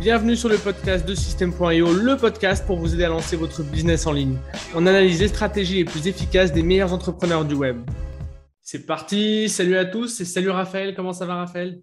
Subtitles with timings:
[0.00, 4.06] Bienvenue sur le podcast de System.io, le podcast pour vous aider à lancer votre business
[4.06, 4.36] en ligne.
[4.74, 7.78] On analyse les stratégies les plus efficaces des meilleurs entrepreneurs du web.
[8.60, 11.80] C'est parti, salut à tous et salut Raphaël, comment ça va Raphaël?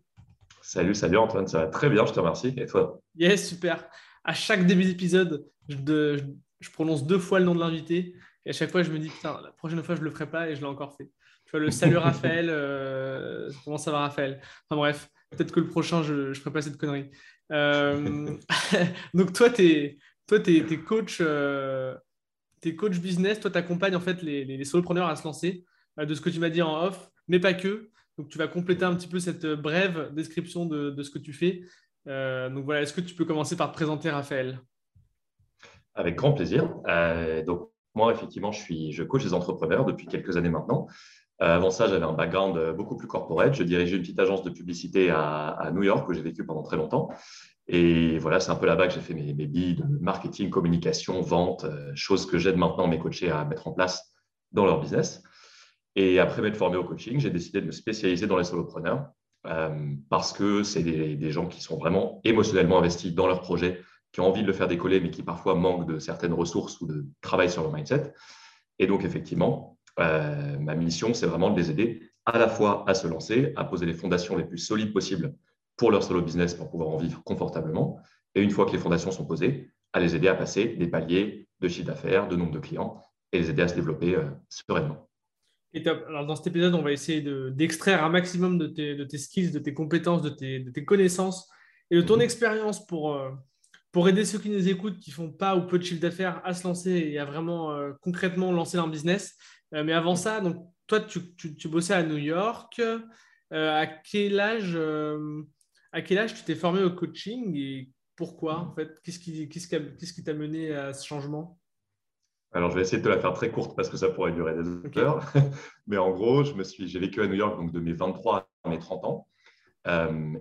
[0.62, 2.54] Salut, salut Antoine, ça va très bien, je te remercie.
[2.55, 3.01] Et toi?
[3.15, 3.83] Yes, super.
[4.23, 5.75] À chaque début d'épisode, je,
[6.59, 9.09] je, prononce deux fois le nom de l'invité et à chaque fois je me dis,
[9.09, 11.09] putain, la prochaine fois je ne le ferai pas et je l'ai encore fait.
[11.45, 14.39] Tu vois, le salut Raphaël, euh, comment ça va Raphaël?
[14.69, 17.09] Enfin bref, peut-être que le prochain, je ne ferai pas cette connerie.
[17.54, 18.35] Euh,
[19.14, 20.40] donc toi, tu es, toi,
[20.86, 21.96] coach, euh,
[22.77, 25.63] coach business, toi, tu accompagnes en fait les, les, solopreneurs à se lancer,
[26.00, 27.90] euh, de ce que tu m'as dit en off, mais pas que.
[28.18, 31.62] Donc tu vas compléter un petit peu cette brève description de, ce que tu fais.
[32.05, 34.60] donc voilà, est-ce que tu peux commencer par te présenter, Raphaël?
[35.96, 36.76] Avec grand plaisir.
[37.48, 40.88] donc moi, effectivement, je, suis, je coach les entrepreneurs depuis quelques années maintenant.
[41.40, 43.55] Avant ça, j'avais un background beaucoup plus corporate.
[43.55, 46.77] Je dirigeais une petite agence de publicité à, New York où j'ai vécu pendant très
[46.77, 47.10] longtemps.
[47.67, 51.63] Et voilà, c'est un peu là-bas que j'ai fait mes, billes de marketing, communication, vente,
[51.63, 54.13] euh, choses que j'aide maintenant mes coachés à mettre en place
[54.51, 55.24] dans leur business.
[55.96, 59.10] Et après m'être formé au coaching, j'ai décidé de me spécialiser dans les solopreneurs
[60.10, 63.82] parce que c'est des, des, gens qui sont vraiment émotionnellement investis dans leur projet,
[64.13, 66.88] qui ont envie de le faire décoller, mais qui parfois manquent de certaines ressources ou
[66.88, 68.13] de travail sur leur mindset.
[68.79, 72.93] Et donc, effectivement, euh, ma mission, c'est vraiment de les aider à la fois à
[72.93, 75.35] se lancer, à poser les fondations les plus solides possibles
[75.77, 77.99] pour leur solo business pour pouvoir en vivre confortablement.
[78.35, 81.47] Et une fois que les fondations sont posées, à les aider à passer des paliers
[81.59, 85.09] de chiffre d'affaires, de nombre de clients et les aider à se développer euh, sereinement.
[85.73, 89.59] Et Alors dans cet épisode, on va essayer d'extraire un maximum de tes, skills, de
[89.59, 91.49] tes compétences, de tes, connaissances
[91.89, 92.21] et de ton mhm.
[92.21, 93.31] expérience pour, euh,
[93.91, 96.53] pour aider ceux qui nous écoutent, qui font pas ou peu de chiffre d'affaires, à
[96.53, 99.35] se lancer et à vraiment concrètement lancer leur business.
[99.73, 100.57] Euh, mais avant ça, donc,
[100.88, 102.79] toi, tu, tu, bossais à New York.
[102.79, 103.01] Euh,
[103.51, 105.44] à, quel âge, euh,
[105.94, 108.99] à quel âge tu t'es formé au coaching et pourquoi en fait?
[109.03, 111.59] Qu'est-ce qui t'a mené à ce changement?
[112.52, 114.53] Alors, je vais essayer de te la faire très courte parce que ça pourrait durer
[114.53, 115.25] des heures.
[115.88, 118.47] Mais en gros, je me suis, j'ai vécu à New York donc de mes 23
[118.63, 119.28] à mes 30 ans.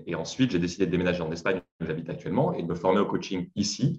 [0.06, 3.00] et ensuite, j'ai décidé de déménager en Espagne, où j'habite actuellement, et de me former
[3.00, 3.98] au coaching ici.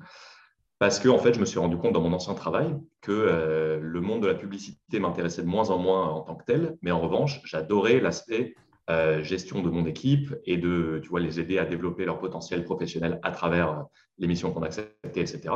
[0.78, 3.80] Parce que en fait, je me suis rendu compte dans mon ancien travail que euh,
[3.82, 6.92] le monde de la publicité m'intéressait de moins en moins en tant que tel, mais
[6.92, 8.54] en revanche, j'adorais l'aspect
[8.90, 12.66] euh, gestion de mon équipe et de tu vois, les aider à développer leur potentiel
[12.66, 13.84] professionnel à travers euh,
[14.18, 15.54] les missions qu'on acceptait, etc.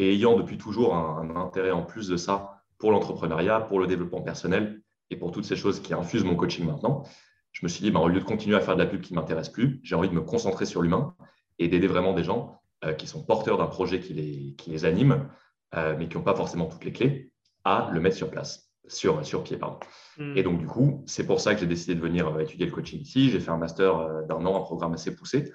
[0.00, 4.22] Et ayant depuis toujours un, intérêt en plus de ça pour l'entrepreneuriat, pour le développement
[4.22, 7.04] personnel et pour toutes ces choses qui infusent mon coaching maintenant,
[7.52, 9.14] je me suis dit, bah, au lieu de continuer à faire de la pub qui
[9.14, 11.14] ne m'intéresse plus, j'ai envie de me concentrer sur l'humain
[11.60, 14.84] et d'aider vraiment des gens euh, qui sont porteurs d'un projet qui les, qui les
[14.84, 15.28] anime,
[15.76, 17.30] mais qui n'ont pas forcément toutes les clés,
[17.62, 19.56] à le mettre sur place, sur, sur pied.
[19.56, 19.78] Pardon.
[20.16, 20.36] Hmm.
[20.36, 22.72] Et donc, du coup, c'est pour ça que j'ai décidé de venir euh, étudier le
[22.72, 23.30] coaching ici.
[23.30, 25.52] J'ai fait un master d'un an, un programme assez poussé.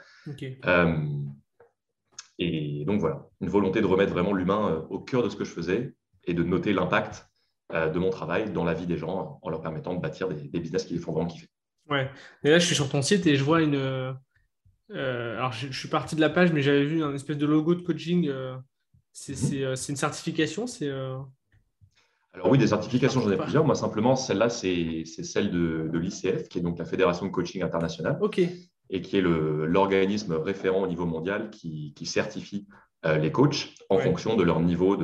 [2.39, 5.51] et donc, voilà, une volonté de remettre vraiment l'humain au cœur de ce que je
[5.51, 5.93] faisais
[6.25, 7.27] et de noter l'impact
[7.71, 10.59] de mon travail dans la vie des gens en leur permettant de bâtir des, des
[10.59, 11.47] business qui les font vraiment kiffer.
[11.89, 12.09] Ouais.
[12.43, 14.13] Et là, je suis sur ton site et je vois une,
[14.91, 17.75] euh, alors, je, suis parti de la page, mais j'avais vu un espèce de logo
[17.75, 18.27] de coaching.
[18.27, 18.55] Euh,
[19.27, 19.35] mhm.
[19.53, 20.91] euh, c'est une certification c'est,
[22.33, 23.63] Alors oui, des certifications, j'en ai plusieurs.
[23.63, 28.17] Moi, simplement, celle-là, c'est celle de, l'ICF, qui est donc la Fédération de Coaching Internationale.
[28.21, 28.41] OK.
[28.89, 32.67] Et qui est l'organisme référent au niveau mondial qui, certifie
[33.05, 34.97] les coachs en fonction de leur niveau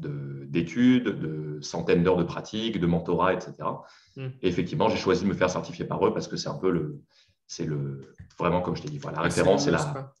[0.00, 3.54] d'études, de, de, centaines d'heures de pratique, de mentorat, etc.
[4.16, 4.28] Hmm.
[4.42, 6.70] Et effectivement, j'ai choisi de me faire certifier par eux parce que c'est un peu
[6.70, 7.00] le,
[7.48, 10.12] c'est le vraiment comme je t'ai dit, voilà, la référence, c'est là.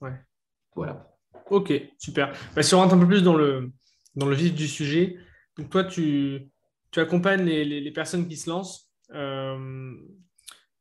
[0.74, 1.08] Voilà.
[1.50, 2.32] Ok, super.
[2.54, 3.70] Bah, si on rentre un peu plus dans le,
[4.16, 5.16] dans le vif du sujet,
[5.58, 6.50] donc toi, tu,
[6.96, 8.90] accompagnes les, personnes qui se lancent.
[9.12, 9.94] Euh,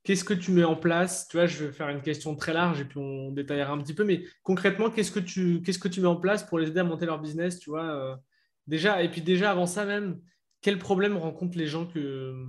[0.03, 1.27] qu'est-ce que tu mets en place?
[1.27, 3.95] Tu vois, je vais faire une question très large et puis on détaillera un petit
[3.95, 7.19] peu, mais concrètement, qu'est-ce que tu, mets en place pour les aider à monter leur
[7.19, 8.15] business Tu vois, euh,
[8.67, 10.21] déjà, et puis déjà avant ça même,
[10.61, 12.45] quels problèmes rencontrent les gens que,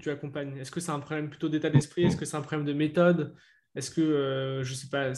[0.00, 0.56] tu accompagnes?
[0.56, 2.04] Est-ce que c'est un problème plutôt d'état d'esprit?
[2.04, 3.34] Est-ce que c'est un problème de méthode?
[3.74, 5.12] Est-ce que, euh, je sais pas,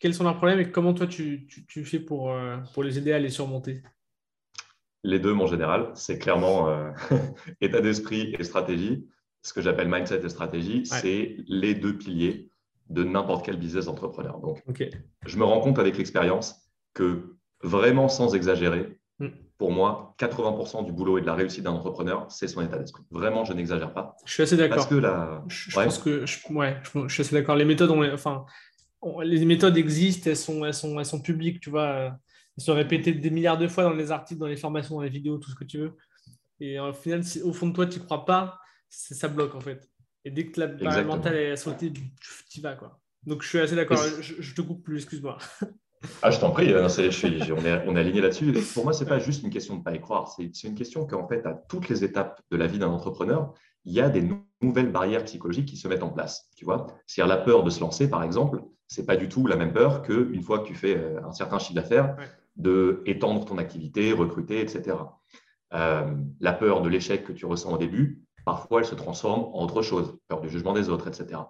[0.00, 3.30] quels sont leurs problèmes et comment toi tu, fais euh, pour les aider à les
[3.30, 3.82] surmonter?
[5.04, 6.90] Les deux, mon général, c'est clairement euh,
[7.60, 9.06] état d'esprit et stratégie.
[9.42, 12.50] Ce que j'appelle mindset et stratégie, c'est les deux piliers
[12.90, 14.40] de n'importe quel business entrepreneur.
[14.40, 14.62] Donc,
[15.26, 19.28] je me rends compte avec l'expérience que vraiment sans exagérer, hmm
[19.58, 23.02] pour moi, 80% du boulot et de la réussite d'un entrepreneur, c'est son état d'esprit.
[23.10, 24.16] Vraiment, je n'exagère pas.
[24.24, 24.76] Je suis assez d'accord.
[24.76, 25.42] Parce que la...
[25.48, 27.56] je, pense que je, ouais, je, suis assez d'accord.
[27.56, 28.46] Les méthodes, enfin,
[29.24, 32.12] les méthodes existent, elles sont, elles sont, elles sont publiques, tu vois.
[32.58, 35.38] Sont répétées des milliards de fois dans les articles, dans les formations, dans les vidéos,
[35.38, 35.96] tout ce que tu veux.
[36.60, 38.58] Et au final, si au fond de toi, tu n'y crois pas,
[38.88, 39.88] ça bloque en fait.
[40.24, 43.00] Et dès que la barrière mentale est sautée, tu y vas quoi.
[43.24, 43.98] Donc je suis assez d'accord.
[44.20, 45.38] Je, te coupe plus, excuse-moi.
[46.22, 48.52] Ah, je t'en prie, on, est, aligné là-dessus.
[48.72, 50.76] Pour moi, ce n'est pas juste une question de ne pas y croire, c'est une
[50.76, 53.52] question qu'en fait, à toutes les étapes de la vie d'un entrepreneur,
[53.84, 54.22] il y a des
[54.62, 56.50] nouvelles barrières psychologiques qui se mettent en place.
[56.56, 59.46] Tu vois C'est-à-dire la peur de se lancer, par exemple, ce n'est pas du tout
[59.46, 62.16] la même peur qu'une fois que tu fais euh, un certain chiffre d'affaires,
[62.58, 64.96] de étendre ton activité, recruter, etc.
[65.72, 69.64] Euh, la peur de l'échec que tu ressens au début, parfois, elle se transforme en
[69.64, 71.40] autre chose, peur du jugement des autres, etc.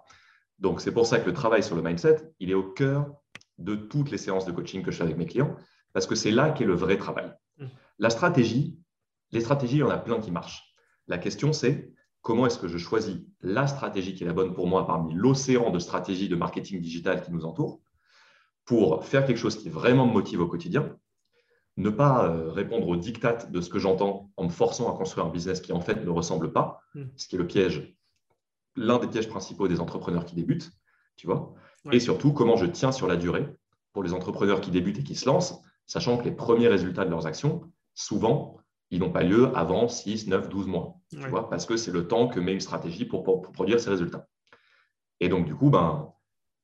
[0.59, 3.11] Donc, c'est pour ça que le travail sur le mindset, il est au cœur
[3.57, 5.55] de toutes les séances de coaching que je fais avec mes clients,
[5.93, 7.31] parce que c'est là qu'est le vrai travail.
[7.57, 7.65] Mm.
[7.99, 8.77] La stratégie,
[9.31, 10.73] les stratégies, il y en a plein qui marchent.
[11.07, 11.91] La question, c'est
[12.21, 15.71] comment est-ce que je choisis la stratégie qui est la bonne pour moi parmi l'océan
[15.71, 17.79] de stratégies de marketing digital qui nous entoure
[18.69, 20.95] pour faire quelque chose qui vraiment me motive au quotidien,
[21.77, 25.25] ne pas euh, répondre aux dictats de ce que j'entends en me forçant à construire
[25.25, 27.05] un business qui en fait ne ressemble pas, mm.
[27.17, 27.95] ce qui est le piège,
[28.75, 30.71] l'un des pièges principaux des entrepreneurs qui débutent,
[31.15, 31.55] tu vois.
[31.91, 33.47] Et surtout, comment je tiens sur la durée
[33.91, 37.09] pour les entrepreneurs qui débutent et qui se lancent, sachant que les premiers résultats de
[37.09, 37.63] leurs actions,
[37.95, 38.57] souvent,
[38.91, 42.07] ils n'ont pas lieu avant 6, 9, 12 mois, tu vois, parce que c'est le
[42.07, 44.27] temps que met une stratégie pour, produire ces résultats.
[45.19, 46.13] Et donc, du coup, ben,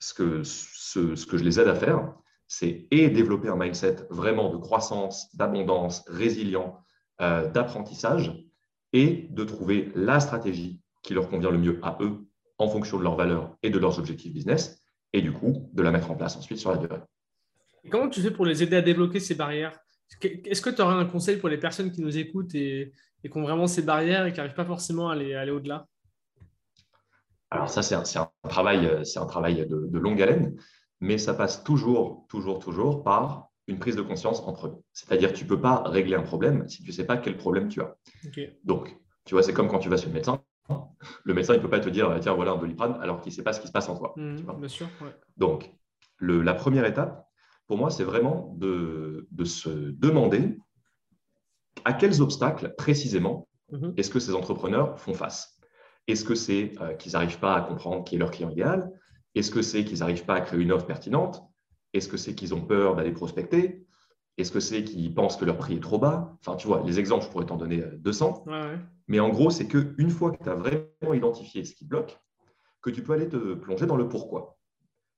[0.06, 2.14] ce, que, je les aide à faire,
[2.48, 6.78] c'est et développer un mindset vraiment de croissance, d'abondance, résilient,
[7.22, 8.34] euh, d'apprentissage,
[8.94, 12.26] et de trouver la stratégie qui leur convient le mieux à eux
[12.58, 14.82] en fonction de leurs valeurs et de leurs objectifs business,
[15.12, 17.00] et du coup, de la mettre en place ensuite sur la durée.
[17.92, 19.78] comment tu fais pour les aider à débloquer ces barrières?
[20.22, 22.94] Est-ce que tu aurais un conseil pour les personnes qui nous écoutent et,
[23.24, 25.88] qui ont vraiment ces barrières et qui n'arrivent pas forcément à aller au-delà?
[27.52, 30.56] Alors ça, c'est un, travail, un travail de, longue haleine,
[31.00, 34.78] mais ça passe toujours, toujours, toujours par une prise de conscience en premier.
[34.94, 37.38] C'est-à-dire que tu ne peux pas régler un problème si tu ne sais pas quel
[37.38, 37.96] problème tu as.
[38.64, 38.96] Donc,
[39.26, 40.42] tu vois, c'est comme quand tu vas chez le médecin,
[41.24, 43.44] le médecin ne peut pas te dire tiens, voilà un doliprane alors qu'il ne sait
[43.44, 44.14] pas ce qui se passe en toi.
[44.18, 44.88] Mmh, bien sûr,
[45.38, 45.74] Donc,
[46.20, 47.28] la première étape,
[47.68, 50.58] pour moi, c'est vraiment de, se demander
[51.84, 55.55] à quels obstacles précisément mmh est-ce que ces entrepreneurs font face?
[56.08, 58.92] Est-ce que c'est euh, qu'ils n'arrivent pas à comprendre qui est leur client idéal?
[59.34, 61.44] Est-ce que c'est qu'ils n'arrivent pas à créer une offre pertinente?
[61.94, 63.86] Est-ce que c'est qu'ils ont peur d'aller prospecter?
[64.38, 66.38] Est-ce que c'est qu'ils pensent que leur prix est trop bas?
[66.42, 68.44] Enfin, tu vois, les exemples, je pourrais t'en donner 200.
[68.48, 72.20] Euh, Mais en gros, c'est qu'une fois que tu as vraiment identifié ce qui bloque,
[72.82, 74.58] que tu peux aller te plonger dans le pourquoi.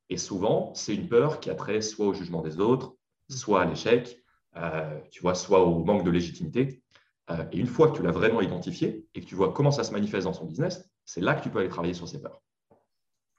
[0.10, 2.96] Et souvent, c'est une peur qui a trait soit au jugement des autres,
[3.30, 3.34] mm.
[3.34, 4.24] soit à l'échec,
[4.56, 6.82] euh, tu vois, soit au manque de légitimité.
[7.30, 9.84] Euh, et une fois que tu l'as vraiment identifié et que tu vois comment ça
[9.84, 12.42] se manifeste dans son business, c'est là que tu peux aller travailler sur ces peurs.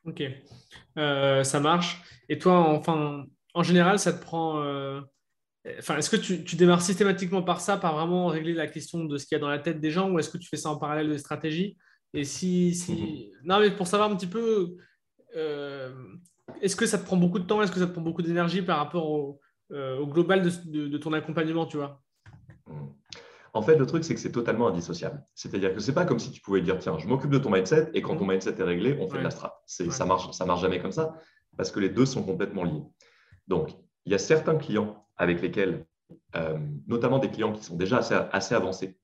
[0.05, 0.23] Ok,
[0.97, 2.03] ça marche.
[2.29, 3.25] Et toi, enfin,
[3.55, 4.63] en général, ça te prend
[5.79, 9.19] Enfin, est-ce que tu, tu, démarres systématiquement par ça, par vraiment régler la question de
[9.19, 10.71] ce qu'il y a dans la tête des gens, ou est-ce que tu fais ça
[10.71, 11.77] en parallèle des stratégies
[12.15, 12.93] Et si, si...
[12.93, 13.47] Mhm.
[13.49, 14.77] non, mais pour savoir un petit peu,
[15.37, 15.93] euh,
[16.63, 18.63] est-ce que ça te prend beaucoup de temps, est-ce que ça te prend beaucoup d'énergie
[18.63, 19.41] par rapport au,
[19.73, 22.01] euh, global de, ton accompagnement, tu vois?
[22.67, 22.95] Mhm.
[23.59, 25.21] En fait, le truc, c'est que c'est totalement indissociable.
[25.35, 27.91] C'est-à-dire que c'est pas comme si tu pouvais dire, tiens, je m'occupe de ton mindset,
[27.93, 28.35] et quand ton mhm.
[28.35, 29.65] mindset est réglé, on fait de la strat.
[29.67, 31.17] Ça marche, ça marche jamais comme ça,
[31.57, 32.85] parce que les deux sont complètement liés.
[33.49, 33.71] Donc,
[34.05, 35.87] il y a certains clients avec lesquels,
[36.37, 36.57] euh,
[36.87, 37.99] notamment des clients qui sont déjà
[38.31, 38.97] assez, avancés,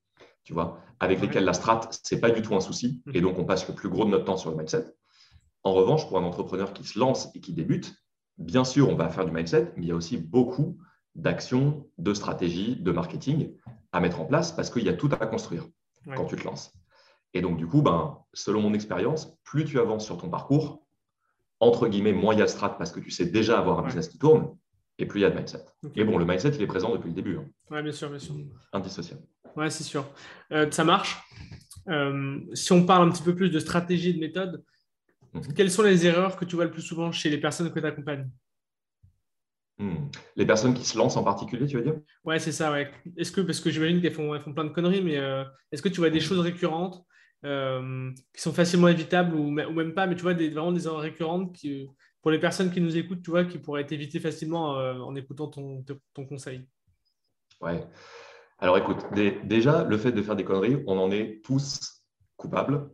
[0.45, 3.37] tu vois, avec lesquels la strat, ce n'est pas du tout un souci, et donc
[3.41, 4.85] on passe le plus gros de notre temps sur le mindset.
[5.65, 7.93] En revanche, pour un entrepreneur qui se lance et qui débute,
[8.39, 10.79] bien sûr, on va faire du mindset, mais il y a aussi beaucoup
[11.15, 13.53] d'actions, de stratégies, de marketing
[13.93, 15.67] à mettre en place parce qu'il y a tout à construire
[16.15, 16.73] quand tu te lances.
[17.33, 20.87] Et donc, du coup, ben, selon mon expérience, plus tu avances sur ton parcours,
[21.61, 23.83] entre guillemets, moins il y a de strat parce que tu sais déjà avoir un
[23.83, 24.57] business qui tourne,
[24.99, 25.65] et plus il y a de mindset.
[25.97, 27.37] Et bon, le mindset, il est présent depuis le début.
[27.37, 27.47] Hein.
[27.71, 28.35] Oui, bien sûr, bien sûr.
[28.73, 29.23] Indissociable.
[29.57, 30.05] Oui, c'est sûr.
[30.53, 31.21] Euh, ça marche.
[31.89, 34.63] Euh, si on parle un petit peu plus de stratégie, de méthode,
[35.33, 35.55] mhm.
[35.55, 37.87] quelles sont les erreurs que tu vois le plus souvent chez les personnes que tu
[37.87, 38.29] accompagnes?
[39.79, 40.09] Hmm.
[40.37, 42.01] Les personnes qui se lancent en particulier, tu veux dire?
[42.25, 42.73] Ouais, c'est ça.
[42.73, 42.91] Ouais.
[43.17, 45.83] Est-ce que, parce que j'imagine qu'elles font, elles font plein de conneries, mais euh, est-ce
[45.83, 47.05] que tu vois des choses récurrentes
[47.43, 51.55] qui sont facilement évitables ou, même pas, mais tu vois des, vraiment des erreurs récurrentes
[51.55, 51.87] qui,
[52.23, 55.15] pour les personnes qui nous écoutent, tu vois, qui pourraient être évitées facilement euh, en
[55.15, 56.67] écoutant ton, ton conseil?
[57.61, 57.87] Ouais.
[58.59, 62.03] Alors écoute, déjà, le fait de faire des conneries, on en est tous
[62.37, 62.89] coupables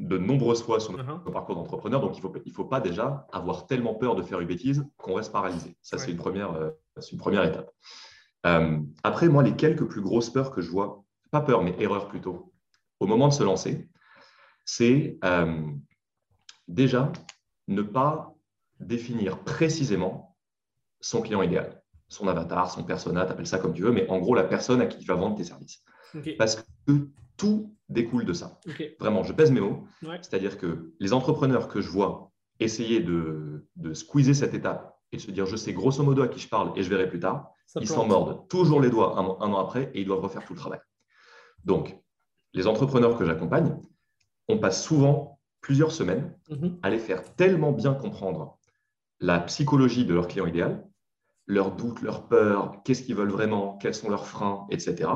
[0.00, 1.32] de nombreuses fois sur notre uh-huh.
[1.32, 2.00] parcours d'entrepreneur.
[2.00, 4.84] Donc, il ne faut, il faut pas déjà avoir tellement peur de faire une bêtise
[4.96, 5.76] qu'on reste paralysé.
[5.82, 6.70] Ça, c'est une, première, euh,
[7.12, 7.70] une première étape.
[8.46, 12.08] Euh, après, moi, les quelques plus grosses peurs que je vois, pas peur, mais erreur
[12.08, 12.52] plutôt,
[12.98, 13.88] au moment de se lancer,
[14.64, 15.18] c'est
[16.68, 17.12] déjà
[17.68, 18.34] ne pas
[18.78, 20.36] définir précisément
[21.00, 24.34] son client idéal, son avatar, son persona, appelle ça comme tu veux, mais en gros
[24.34, 25.82] la personne à qui tu vas vendre tes services.
[26.38, 27.08] Parce que
[27.40, 28.60] tout découle de ça.
[29.00, 29.86] Vraiment, je pèse mes mots.
[30.02, 32.30] C'est-à-dire que les entrepreneurs que je vois
[32.60, 36.28] essayer de, de squeezer cette étape et de se dire je sais grosso modo à
[36.28, 39.24] qui je parle et je verrai plus tard, ils s'en mordent toujours les doigts un,
[39.24, 40.80] an après et ils doivent refaire tout le travail.
[41.64, 41.98] Donc,
[42.52, 43.76] les entrepreneurs que j'accompagne,
[44.48, 46.78] on passe souvent plusieurs semaines mhm.
[46.82, 48.58] à les faire tellement bien comprendre
[49.20, 50.86] la psychologie de leur client idéal,
[51.46, 55.08] leurs doutes, leurs peurs, qu'est-ce qu'ils veulent vraiment, quels sont leurs freins, etc.,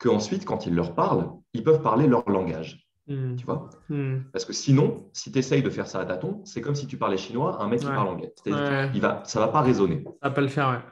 [0.00, 2.88] qu'ensuite, quand ils leur parlent, ils peuvent parler leur langage.
[3.06, 3.36] Hmm.
[3.36, 3.70] Tu vois?
[3.88, 4.22] Hmm.
[4.32, 6.96] Parce que sinon, si tu essayes de faire ça à tâtons, c'est comme si tu
[6.96, 8.34] parlais chinois à un mec qui parle anglais.
[8.46, 10.02] Il va, ça ne va pas résonner.
[10.04, 10.82] Ça va pas le faire,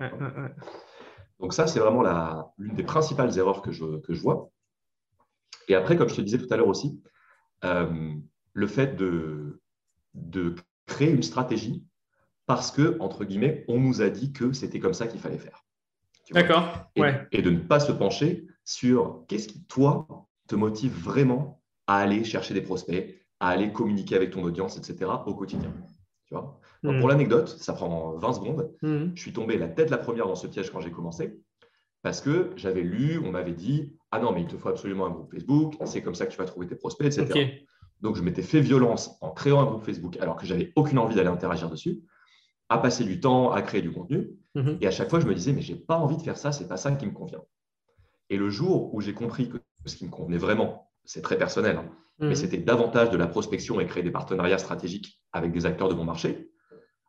[1.41, 2.05] Donc ça, c'est vraiment
[2.59, 4.51] l'une des principales erreurs que je, que je vois.
[5.69, 7.03] Et après, comme je te disais tout à l'heure aussi,
[7.65, 8.13] euh,
[8.53, 9.61] le fait de,
[10.15, 10.55] de
[10.87, 11.85] créer une stratégie
[12.47, 15.65] parce que, entre guillemets, on nous a dit que c'était comme ça qu'il fallait faire.
[16.31, 16.91] D'accord.
[16.97, 20.07] Et, et, de ne pas se pencher sur qu'est-ce qui, toi,
[20.47, 25.11] te motive vraiment à aller chercher des prospects, à aller communiquer avec ton audience, etc.,
[25.25, 25.73] au quotidien.
[26.27, 26.61] Tu vois?
[26.83, 27.01] Hmm.
[27.01, 28.71] Pour l'anecdote, ça prend 20 secondes.
[28.83, 29.07] Hmm.
[29.15, 31.41] Je suis tombé la tête la première dans ce piège quand j'ai commencé,
[32.03, 35.11] parce que j'avais lu, on m'avait dit Ah non, mais il te faut absolument un
[35.11, 37.63] groupe Facebook, c'est comme ça que tu vas trouver tes prospects, etc.
[38.03, 41.17] Donc, je m'étais fait violence en créant un groupe Facebook alors que j'avais aucune envie
[41.17, 42.03] d'aller interagir dessus
[42.69, 44.29] à passer du temps, à créer du contenu.
[44.55, 44.77] Mhm.
[44.83, 46.53] Et à chaque fois, je me disais, mais je n'ai pas envie de faire ça,
[46.53, 47.41] c'est pas ça qui me convient.
[48.31, 51.77] Et le jour où j'ai compris que ce qui me convenait vraiment, c'est très personnel,
[51.77, 52.35] hein, mais mhm.
[52.35, 56.05] c'était davantage de la prospection et créer des partenariats stratégiques avec des acteurs de mon
[56.05, 56.51] marché,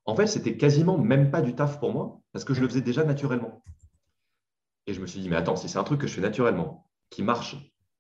[0.06, 2.82] en fait, c'était quasiment même pas du taf pour moi parce que je le faisais
[2.82, 3.64] déjà naturellement.
[4.88, 6.90] Et je me suis dit, mais attends, si c'est un truc que je fais naturellement,
[7.12, 7.58] qui marche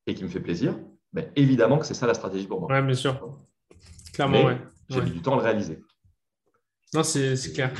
[0.07, 0.75] et qui me fait plaisir,
[1.13, 2.69] ben, évidemment que c'est ça la stratégie pour moi.
[2.71, 3.37] Oui, bien sûr.
[4.13, 4.53] Clairement, oui.
[4.89, 5.79] J'ai mis du temps à le réaliser.
[6.93, 7.71] Non, c'est clair.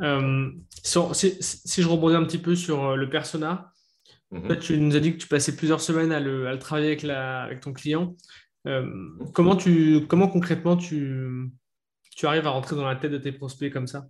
[0.00, 0.50] Euh,
[0.82, 3.69] si, je rebondis un petit peu sur euh, le persona,
[4.30, 4.58] mhm.
[4.58, 7.60] tu nous as dit que tu passais plusieurs semaines à le, travailler avec, la, avec,
[7.60, 8.16] ton client.
[8.66, 8.86] Euh,
[9.32, 11.50] comment, tu, comment concrètement tu,
[12.16, 14.08] tu arrives à rentrer dans la tête de tes prospects comme ça?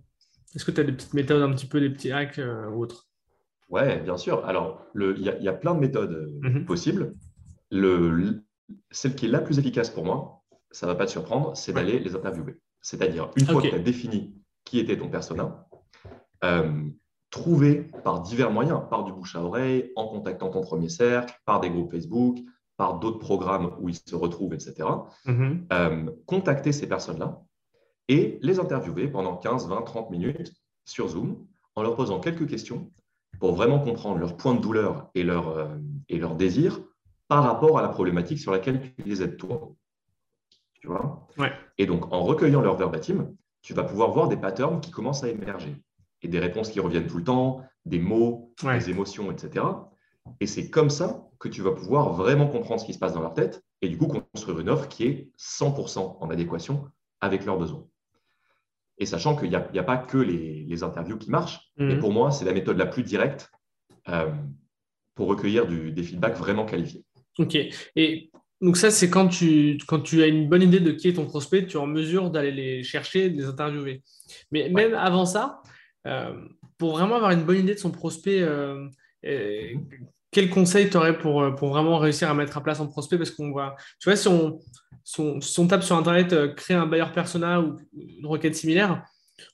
[0.55, 2.39] Est-ce que tu as des petites méthodes, un petit peu des petits hacks
[2.71, 3.07] ou autres?
[3.69, 4.45] Oui, bien sûr.
[4.45, 6.65] Alors, il y, a plein de méthodes mhm.
[6.65, 7.15] possibles.
[7.71, 8.43] Le,
[8.91, 11.73] celle qui est la plus efficace pour moi, ça ne va pas te surprendre, c'est
[11.73, 12.57] d'aller les interviewer.
[12.81, 14.35] C'est-à-dire, une fois que tu as défini
[14.65, 15.67] qui était ton persona,
[16.43, 16.83] euh,
[17.31, 21.61] trouver par divers moyens, par du bouche à oreille, en contactant ton premier cercle, par
[21.61, 22.37] des groupes Facebook,
[22.77, 24.87] par d'autres programmes où ils se retrouvent, etc.
[25.25, 25.65] Mm-hmm.
[25.71, 27.41] Euh, contacter ces personnes-là
[28.07, 30.53] et les interviewer pendant 15, 20, 30 minutes
[30.85, 32.91] sur Zoom en leur posant quelques questions
[33.39, 35.75] pour vraiment comprendre leurs points de douleur et leurs euh,
[36.09, 36.81] et leur désirs
[37.27, 39.71] par rapport à la problématique sur laquelle tu les aides toi.
[40.73, 41.27] Tu vois?
[41.77, 45.29] Et donc, en recueillant leur verbatim, tu vas pouvoir voir des patterns qui commencent à
[45.29, 45.75] émerger
[46.21, 49.65] et des réponses qui reviennent tout le temps, des mots, des émotions, etc.
[50.39, 53.21] Et c'est comme ça que tu vas pouvoir vraiment comprendre ce qui se passe dans
[53.21, 56.85] leur tête et du coup construire une offre qui est 100% en adéquation
[57.19, 57.85] avec leurs besoins.
[58.99, 61.99] Et sachant qu'il n'y a, pas que les, interviews qui marchent, mais mhm.
[61.99, 63.49] pour moi, c'est la méthode la plus directe
[64.09, 64.31] euh,
[65.15, 67.03] pour recueillir des feedbacks vraiment qualifiés.
[67.39, 67.57] Ok.
[67.95, 71.13] Et donc ça, c'est quand tu, quand tu as une bonne idée de qui est
[71.13, 74.03] ton prospect, tu es en mesure d'aller les chercher, de les interviewer.
[74.51, 75.63] Mais même avant ça,
[76.77, 78.87] pour vraiment avoir une bonne idée de son prospect, euh,
[79.25, 79.73] euh,
[80.31, 83.17] quel conseil tu aurais pour, pour vraiment réussir à mettre à place son prospect?
[83.17, 84.59] Parce qu'on voit, tu vois, si on,
[85.41, 89.03] si tape sur Internet, créer un buyer persona ou une requête similaire,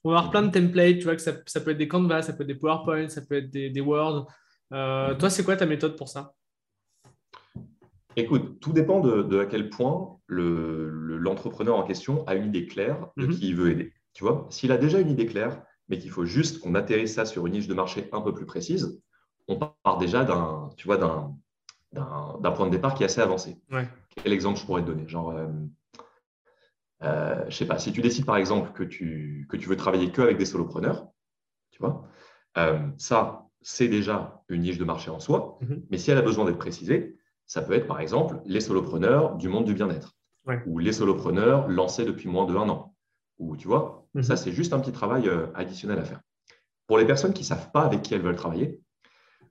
[0.04, 2.34] on va avoir plein de templates, tu vois, que ça, peut être des Canvas, ça
[2.34, 4.28] peut être des PowerPoint, ça peut être des, des Word.
[4.70, 6.34] toi, c'est quoi ta méthode pour ça?
[8.18, 13.28] Écoute, tout dépend de, à quel point l'entrepreneur en question a une idée claire de
[13.28, 13.36] mhm.
[13.36, 13.94] qui il veut aider.
[14.14, 17.26] Tu vois, s'il a déjà une idée claire, mais qu'il faut juste qu'on atterrisse ça
[17.26, 19.02] sur une niche de marché un peu plus précise,
[19.48, 23.58] on part déjà d'un, tu vois, d'un, point de départ qui est assez avancé.
[24.16, 25.08] Quel exemple je pourrais te donner?
[25.08, 25.48] Genre, euh,
[27.04, 30.12] euh, je sais pas, si tu décides par exemple que tu, que tu veux travailler
[30.12, 31.08] que avec des solopreneurs,
[31.72, 32.08] tu vois,
[32.58, 35.84] euh, ça, c'est déjà une niche de marché en soi, mhm.
[35.90, 39.48] mais si elle a besoin d'être précisée, ça peut être par exemple les solopreneurs du
[39.48, 40.16] monde du bien-être
[40.66, 42.96] ou les solopreneurs lancés depuis moins de un an.
[43.40, 44.24] Ou tu vois, mhm.
[44.24, 46.22] ça c'est juste un petit travail euh, additionnel à faire.
[46.88, 48.82] Pour les personnes qui ne savent pas avec qui elles veulent travailler,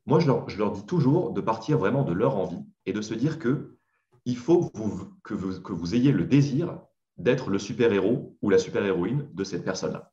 [0.06, 3.02] moi je leur, je leur, dis toujours de partir vraiment de leur envie et de
[3.02, 3.76] se dire que
[4.24, 6.80] il faut que vous, que vous, que vous ayez le désir
[7.16, 10.10] d'être le super-héros ou la super-héroïne de cette personne-là.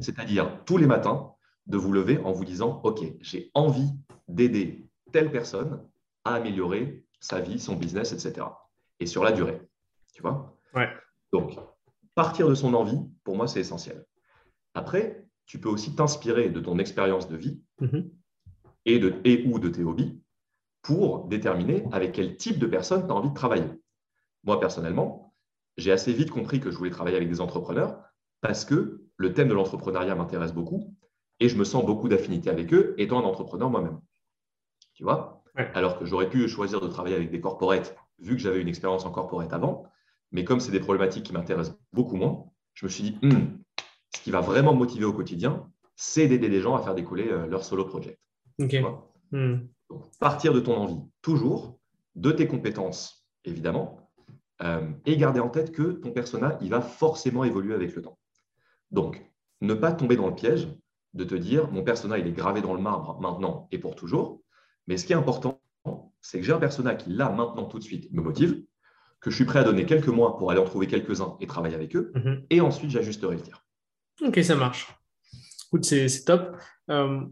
[0.00, 1.32] C'est-à-dire tous les matins
[1.66, 3.90] de vous lever en vous disant, OK, j'ai envie
[4.28, 5.82] d'aider telle personne
[6.24, 8.46] à améliorer sa vie, son business, etc.
[9.00, 9.60] Et sur la durée.
[10.12, 10.56] Tu vois?
[11.32, 11.58] Donc,
[12.14, 14.04] partir de son envie, pour moi, c'est essentiel.
[14.74, 18.10] Après, tu peux aussi t'inspirer de ton expérience de vie mm-hmm.
[18.86, 20.20] et, de, et ou de tes hobbies
[20.82, 23.68] pour déterminer avec quel type de personne tu as envie de travailler.
[24.44, 25.34] Moi, personnellement,
[25.76, 27.98] j'ai assez vite compris que je voulais travailler avec des entrepreneurs
[28.40, 30.94] parce que le thème de l'entrepreneuriat m'intéresse beaucoup
[31.40, 34.00] et je me sens beaucoup d'affinité avec eux étant un entrepreneur moi-même.
[34.94, 35.42] Tu vois?
[35.56, 39.04] Alors que j'aurais pu choisir de travailler avec des corporates vu que j'avais une expérience
[39.06, 39.86] en corporate avant,
[40.34, 43.56] mais comme c'est des problématiques qui m'intéressent beaucoup moins, je me suis dit, hmm,
[44.14, 47.28] ce qui va vraiment me motiver au quotidien, c'est d'aider les gens à faire décoller
[47.28, 48.18] euh, leur solo project.
[49.30, 49.60] Hmm.
[50.18, 51.78] partir de ton envie, toujours,
[52.16, 54.10] de tes compétences, évidemment,
[54.62, 58.18] euh, et garder en tête que ton persona, il va forcément évoluer avec le temps.
[58.90, 59.24] Donc,
[59.60, 60.68] ne pas tomber dans le piège
[61.14, 64.42] de te dire, mon persona, il est gravé dans le marbre maintenant et pour toujours.
[64.88, 65.60] Mais ce qui est important,
[66.20, 68.64] c'est que j'ai un persona qui, là, maintenant, tout de suite, me motive,
[69.24, 71.74] que je suis prêt à donner quelques mois pour aller en trouver quelques-uns et travailler
[71.74, 72.44] avec eux, mhm.
[72.50, 73.64] et ensuite, j'ajusterai le tir.
[74.20, 74.86] Ok, ça marche.
[75.68, 76.56] Écoute, c'est top.
[76.90, 77.22] Euh,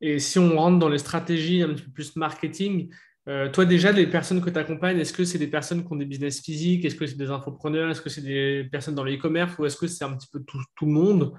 [0.00, 2.94] et si on rentre dans les stratégies un petit peu plus marketing,
[3.28, 5.96] euh, toi déjà, les personnes que tu accompagnes, est-ce que c'est des personnes qui ont
[5.96, 6.84] des business physiques?
[6.84, 7.90] Est-ce que c'est des infopreneurs?
[7.90, 10.44] Est-ce que c'est des personnes dans le e-commerce Ou est-ce que c'est un petit peu
[10.44, 11.32] tout, le monde?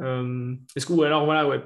[0.00, 1.60] Euh, Est-ce que, Ou alors, voilà, ouais,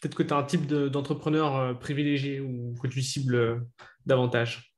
[0.00, 3.66] peut-être que tu as un type d'entrepreneur privilégié ou que tu cibles
[4.06, 4.71] davantage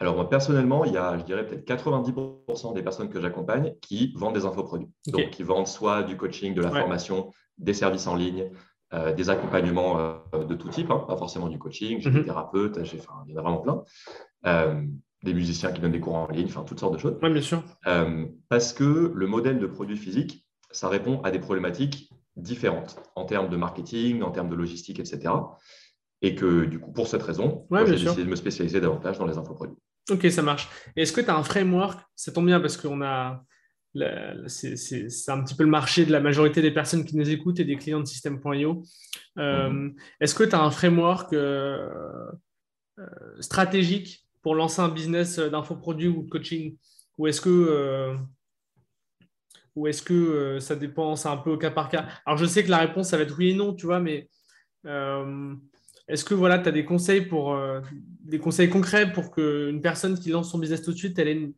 [0.00, 4.12] alors, moi, personnellement, il y a, je dirais, peut-être 90% des personnes que j'accompagne qui
[4.14, 4.90] vendent des infoproduits.
[5.08, 8.50] Donc, qui vendent soit du coaching, de la formation, des services en ligne,
[8.94, 12.24] euh, des accompagnements euh, de tout type, hein, pas forcément du coaching, j'ai des mhm.
[12.24, 13.82] thérapeutes, il y en a vraiment plein,
[14.46, 14.82] euh,
[15.24, 17.18] des musiciens qui donnent des cours en ligne, enfin toutes sortes de choses.
[17.22, 17.62] Oui, bien sûr.
[18.48, 23.50] parce que le modèle de produit physique, ça répond à des problématiques différentes en termes
[23.50, 25.34] de marketing, en termes de logistique, etc.
[26.22, 29.36] Et que du coup, pour cette raison, j'ai décidé de me spécialiser davantage dans les
[29.36, 29.76] infoproduits.
[30.10, 30.68] Ok, ça marche.
[30.96, 32.00] Est-ce que tu as un framework?
[32.16, 33.44] Ça tombe bien parce qu'on a
[34.46, 37.64] c'est un petit peu le marché de la majorité des personnes qui nous écoutent et
[37.64, 38.82] des clients de System.io.
[39.38, 39.96] Euh, mhm.
[40.20, 41.88] Est-ce que tu as un framework euh,
[42.98, 43.06] euh,
[43.40, 46.76] stratégique pour lancer un business d'infoproduit ou de coaching?
[47.16, 48.16] Ou est-ce que,
[49.74, 52.06] ou est-ce que ça dépend, c'est un peu au cas par cas?
[52.24, 54.28] Alors je sais que la réponse, ça va être oui et non, tu vois, mais
[56.08, 57.58] est-ce que voilà, tu as des conseils, pour,
[58.24, 61.32] des conseils concrets pour qu'une personne qui lance son business tout de suite, elle ait
[61.32, 61.52] une,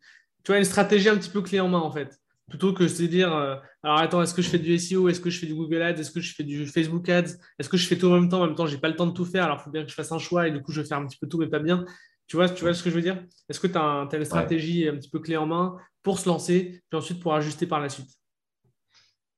[0.44, 2.18] tu vois, une stratégie un petit peu clé en main en fait?
[2.48, 5.20] Plutôt que de se dire euh, alors attends, est-ce que je fais du SEO Est-ce
[5.20, 6.00] que je fais du Google Ads?
[6.00, 7.36] Est-ce que je fais du Facebook Ads?
[7.58, 8.42] Est-ce que je fais tout en même temps?
[8.42, 9.88] En même temps, j'ai pas le temps de tout faire, alors il faut bien que
[9.88, 11.46] je fasse un choix et du coup, je vais faire un petit peu tout, mais
[11.46, 11.84] pas bien.
[12.26, 13.22] Tu vois, tu vois ce que je veux dire?
[13.48, 16.82] Est-ce que tu as, une stratégie un petit peu clé en main pour se lancer,
[16.88, 18.10] puis ensuite pour ajuster par la suite?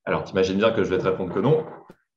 [0.05, 1.65] Alors, tu imagines bien que je vais te répondre que non,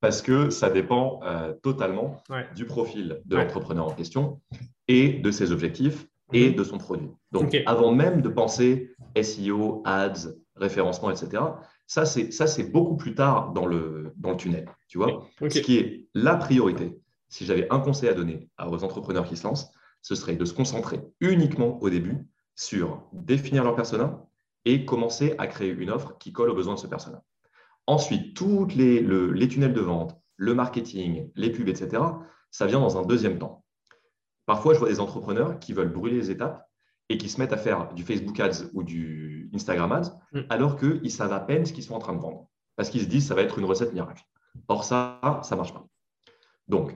[0.06, 2.22] parce que ça dépend euh, totalement
[2.56, 4.40] du profil de l'entrepreneur en question
[4.88, 6.56] et de ses objectifs et mhm.
[6.56, 7.10] de son produit.
[7.32, 11.42] Donc, avant même de penser SEO, ads, référencement, etc.,
[11.88, 14.70] ça, c'est beaucoup plus tard dans le, dans le tunnel.
[14.88, 19.28] Tu vois Ce qui est la priorité, si j'avais un conseil à donner aux entrepreneurs
[19.28, 19.72] qui se lancent,
[20.04, 24.24] ce serait de se concentrer uniquement au début sur définir leur persona
[24.66, 27.24] et commencer à créer une offre qui colle aux besoins de ce persona.
[27.88, 32.04] Ensuite, tous les, les tunnels de vente, le marketing, les pubs, etc.,
[32.52, 33.64] ça vient dans un deuxième temps.
[34.46, 36.68] Parfois, je vois des entrepreneurs qui veulent brûler les étapes
[37.10, 40.42] et qui se mettent à faire du Facebook Ads ou du Instagram Ads, mm.
[40.50, 42.50] alors qu'ils savent à peine ce qu'ils sont en train de vendre.
[42.76, 44.24] Parce qu'ils se disent que ça va être une recette miracle.
[44.68, 45.86] Or, ça, ça ne marche pas.
[46.68, 46.96] Donc,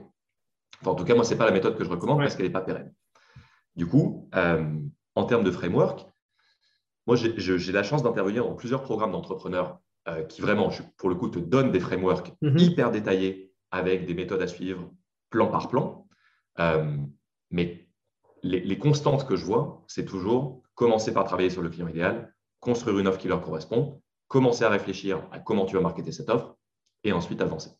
[0.84, 2.52] en tout cas, moi, ce n'est pas la méthode que je recommande parce qu'elle n'est
[2.52, 2.92] pas pérenne.
[3.76, 4.78] Du coup, euh,
[5.14, 6.06] en termes de framework,
[7.06, 11.28] moi, j'ai la chance d'intervenir dans plusieurs programmes d'entrepreneurs euh, qui vraiment, pour le coup,
[11.28, 12.58] te donnent des frameworks mm-hmm.
[12.58, 14.90] hyper détaillés avec des méthodes à suivre
[15.28, 16.06] plan par plan.
[16.58, 16.96] Euh,
[17.50, 17.86] mais
[18.42, 22.98] les, constantes que je vois, c'est toujours commencer par travailler sur le client idéal, construire
[22.98, 26.56] une offre qui leur correspond, commencer à réfléchir à comment tu vas marketer cette offre
[27.04, 27.70] et ensuite avancer.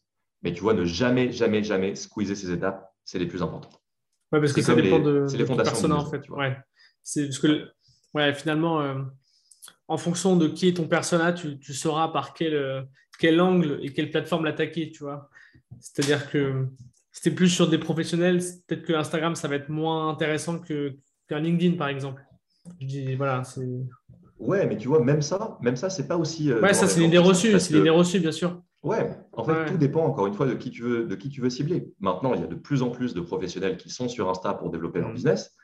[0.42, 3.80] Mais tu vois, ne jamais, jamais, jamais squeezer ces étapes, c'est les plus importantes.
[4.33, 6.28] Oui, parce que ça dépend de, les fondations en fait.
[6.28, 6.56] Ouais.
[7.02, 7.68] C'est parce que
[8.14, 9.02] ouais, finalement, euh,
[9.88, 12.83] en fonction de qui est ton persona, tu, tu sauras par quel, euh,
[13.18, 15.28] quel angle et quelle plateforme l'attaquer, tu vois.
[15.80, 16.68] C'est-à-dire que
[17.12, 21.76] c'était plus sur des professionnels, peut-être que Instagram, ça va être moins intéressant qu'un LinkedIn,
[21.76, 22.22] par exemple.
[22.80, 23.68] Je dis, voilà, c'est.
[24.38, 26.50] Ouais, mais tu vois, même ça, même ça, c'est pas aussi.
[26.50, 28.62] Euh, ouais, ça, c'est l'idée reçue, c'est l'idée reçue, bien sûr.
[28.83, 31.42] Ouais, en fait, tout dépend encore une fois de qui, tu veux, de qui tu
[31.42, 31.92] veux cibler.
[32.00, 34.70] Maintenant, il y a de plus en plus de professionnels qui sont sur Insta pour
[34.70, 35.14] développer leur mm.
[35.14, 35.54] business,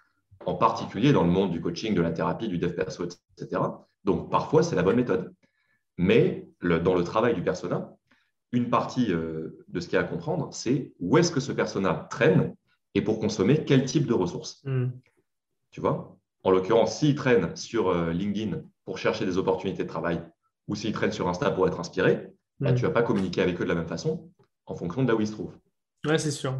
[0.45, 3.62] en particulier dans le monde du coaching, de la thérapie, du dev perso, etc.
[4.07, 5.35] Donc, parfois, c'est la bonne méthode.
[5.99, 7.92] Mais dans le travail du persona,
[8.53, 11.53] une partie euh, de ce qu'il y a à comprendre, c'est où est-ce que ce
[11.53, 12.55] persona traîne
[12.95, 14.62] et pour consommer quel type de ressources.
[14.64, 14.88] Hmm.
[15.71, 16.16] Tu vois?
[16.45, 20.23] En l'occurrence, s'il traîne sur euh, LinkedIn pour chercher des opportunités de travail
[20.69, 22.77] ou s'il traîne sur Insta pour être inspiré, bah, hmm.
[22.77, 24.31] tu ne vas pas communiquer avec eux de la même façon
[24.66, 25.59] en fonction de là où ils se trouvent.
[26.07, 26.55] Ouais, c'est sûr.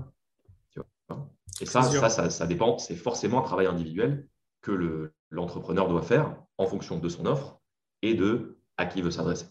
[1.61, 2.79] et ça, ça, ça, dépend.
[2.79, 4.29] C'est forcément un travail individuel
[4.61, 7.61] que l'entrepreneur doit faire en fonction de son offre
[8.03, 9.47] et de à qui il veut s'adresser.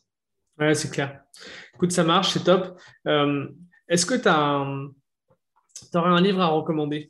[0.57, 1.23] Ouais, c'est clair.
[1.73, 2.79] Écoute, ça marche, c'est top.
[3.07, 3.47] Euh,
[3.87, 4.65] est-ce que tu as
[5.93, 7.09] aurais un livre à recommander?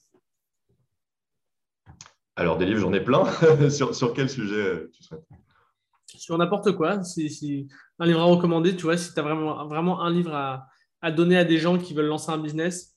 [2.36, 3.26] Alors, des livres, j'en ai plein.
[3.70, 5.24] sur, quel sujet euh, tu souhaites?
[6.08, 7.04] Sur n'importe quoi.
[7.04, 7.68] Si,
[8.00, 11.38] un livre à recommander, tu vois, si tu as vraiment, vraiment un livre à, donner
[11.38, 12.96] à des gens qui veulent lancer un business,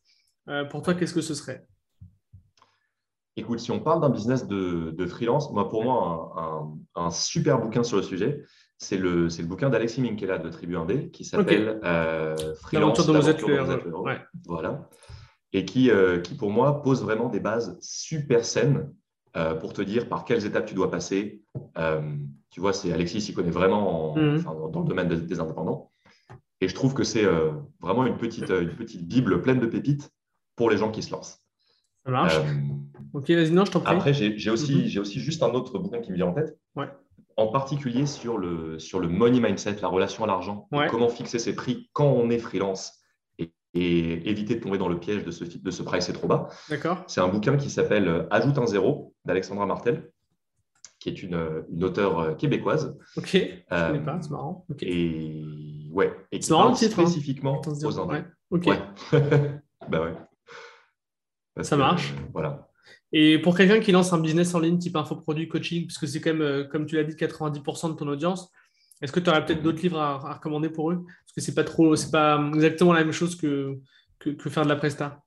[0.48, 1.66] euh, pour toi, qu'est-ce que ce serait?
[3.38, 7.96] Écoute, si on parle d'un business de, freelance, moi, pour moi, un, super bouquin sur
[7.96, 8.42] le sujet,
[8.78, 13.06] c'est le, le bouquin d'Alexis Minkela de Tribu 1D qui s'appelle euh, Freelance.
[13.06, 13.40] De êtes
[14.46, 14.88] Voilà.
[15.52, 18.92] Et qui, euh, qui, pour moi, pose vraiment des bases super saines
[19.36, 21.40] euh, pour te dire par quelles étapes tu dois passer.
[22.50, 24.42] tu vois, c'est Alexis il connaît vraiment mhm.
[24.42, 25.92] dans, le domaine des, indépendants.
[26.60, 27.24] Et je trouve que c'est
[27.80, 30.10] vraiment une petite, une petite Bible pleine de pépites
[30.56, 31.40] pour les gens qui se lancent.
[32.08, 32.38] Ça marche.
[33.12, 33.94] ok, vas-y, non, je t'en prie.
[33.94, 35.02] Après, j'ai aussi, mhm.
[35.02, 36.58] aussi juste un autre bouquin qui me vient en tête.
[36.74, 36.88] Ouais
[37.38, 41.54] en particulier sur le, sur le money mindset, la relation à l'argent, comment fixer ses
[41.54, 43.00] prix quand on est freelance
[43.74, 46.48] et, éviter de tomber dans le piège de ce, de ce price trop bas.
[47.06, 50.10] C'est un bouquin qui s'appelle euh, Ajoute un zéro d'Alexandra Martel,
[50.98, 52.98] qui est une, une auteure euh, québécoise.
[53.16, 53.38] Ok, je
[53.72, 54.66] euh, connais pas, c'est marrant.
[54.80, 56.74] Et, ouais, et qui parle hein.
[56.74, 58.26] spécifiquement aux Indiens.
[58.50, 58.64] Ok.
[59.12, 60.14] bah ouais.
[61.62, 62.14] Ça marche.
[62.32, 62.68] voilà.
[63.12, 66.32] Et pour quelqu'un qui lance un business en ligne type infoproduit, coaching, puisque c'est quand
[66.32, 68.50] même, euh, comme tu l'as dit, 90% de ton audience,
[69.00, 71.04] est-ce que tu aurais peut-être d'autres livres à, recommander pour eux?
[71.04, 73.78] Parce que c'est pas trop, c'est pas exactement la même chose que,
[74.18, 75.22] que, faire de la presta.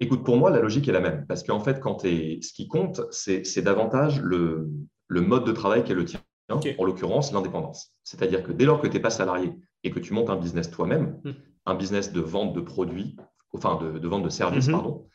[0.00, 1.24] Écoute, pour moi, la logique est la même.
[1.26, 4.68] Parce qu'en fait, quand es, ce qui compte, c'est davantage le,
[5.06, 7.94] le, mode de travail qui est le tien, en l'occurrence l'indépendance.
[8.02, 9.52] C'est-à-dire que dès lors que tu n'es pas salarié
[9.84, 11.32] et que tu montes un business toi-même, hmm.
[11.66, 13.16] un business de vente de produits,
[13.52, 14.72] enfin de, de vente de services, mhm.
[14.72, 15.06] pardon,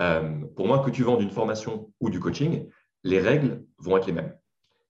[0.00, 2.68] euh, pour moi, que tu vendes une formation ou du coaching,
[3.04, 4.34] les règles vont être les mêmes.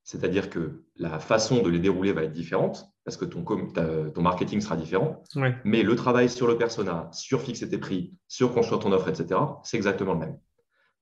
[0.02, 4.60] C'est-à-dire que la façon de les dérouler va être différente parce que ton, ton marketing
[4.60, 5.22] sera différent.
[5.64, 9.40] Mais le travail sur le persona, sur fixer tes prix, sur construire ton offre, etc.,
[9.64, 10.38] c'est exactement le même.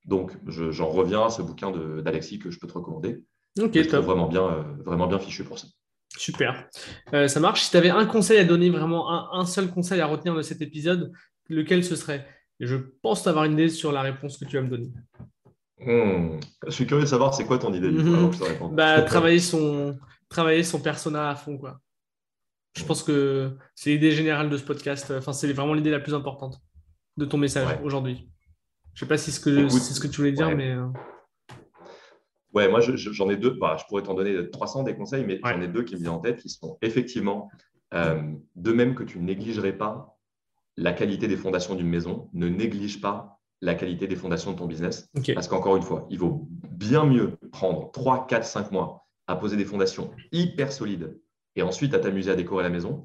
[0.07, 3.23] Donc, j'en reviens à ce bouquin d'Alexis que je peux te recommander.
[3.61, 4.05] Ok, top.
[4.05, 5.67] Vraiment bien, euh, vraiment bien fichu pour ça.
[6.17, 6.69] Super.
[7.13, 7.63] Euh, ça marche.
[7.63, 10.61] Si tu avais un conseil à donner, vraiment un, seul conseil à retenir de cet
[10.61, 11.13] épisode,
[11.49, 12.27] lequel ce serait
[12.61, 14.91] et je pense avoir une idée sur la réponse que tu vas me donner.
[15.81, 16.39] Hmm.
[16.67, 17.91] Je suis curieux de savoir c'est quoi ton idée
[18.73, 21.59] bah, travailler, son, travailler son persona à fond.
[21.59, 21.81] Quoi.
[22.77, 25.13] Je pense que c'est l'idée générale de ce podcast.
[25.17, 26.61] Enfin, c'est vraiment l'idée la plus importante
[27.17, 28.29] de ton message aujourd'hui.
[28.95, 30.71] Je ne sais pas si c'est ce, que tu voulais dire, mais.
[30.71, 30.87] Euh.
[32.53, 33.51] Ouais, moi j'en ai deux.
[33.51, 36.13] Bah, je pourrais t'en donner 300 des conseils, mais j'en ai deux qui me viennent
[36.13, 37.51] en tête qui sont effectivement
[37.93, 38.23] euh,
[38.55, 40.14] de même que tu ne négligerais pas
[40.77, 44.67] la qualité des fondations d'une maison, ne néglige pas la qualité des fondations de ton
[44.67, 45.11] business.
[45.35, 49.57] Parce qu'encore une fois, il vaut bien mieux prendre 3, 4, 5 mois à poser
[49.57, 51.19] des fondations hyper solides
[51.57, 53.05] et ensuite à t'amuser à décorer la maison,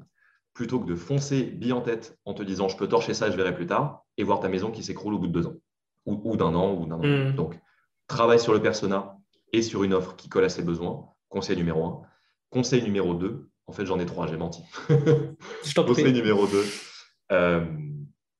[0.54, 3.36] plutôt que de foncer bille en tête en te disant je peux torcher ça, je
[3.36, 5.54] verrai plus tard, et voir ta maison qui s'écroule au bout de deux ans,
[6.06, 7.02] ou, d'un an, ou d'un an.
[7.02, 7.34] Hmm.
[7.34, 7.58] Donc,
[8.08, 9.16] travaille sur le persona
[9.52, 11.08] et sur une offre qui colle à ses besoins.
[11.28, 12.02] Conseil numéro un.
[12.50, 14.62] Conseil numéro 2, en fait j'en ai trois, j'ai menti.
[15.76, 16.64] Conseil numéro 2,
[17.32, 17.64] euh,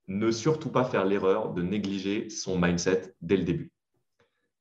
[0.08, 3.72] ne surtout pas faire l'erreur de négliger son mindset dès le début.